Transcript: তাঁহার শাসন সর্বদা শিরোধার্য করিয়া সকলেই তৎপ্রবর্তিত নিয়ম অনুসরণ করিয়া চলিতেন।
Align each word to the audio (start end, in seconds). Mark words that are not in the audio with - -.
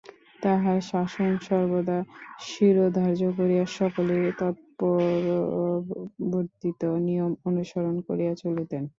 তাঁহার 0.41 0.79
শাসন 0.89 1.31
সর্বদা 1.47 1.97
শিরোধার্য 2.45 3.21
করিয়া 3.37 3.65
সকলেই 3.77 4.25
তৎপ্রবর্তিত 4.41 4.81
নিয়ম 7.07 7.31
অনুসরণ 7.49 7.95
করিয়া 8.07 8.33
চলিতেন। 8.43 8.83